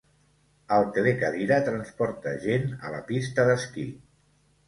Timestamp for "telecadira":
0.93-1.59